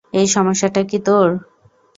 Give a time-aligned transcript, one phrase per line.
[0.13, 1.27] এই, সমস্যাটা কী তোর?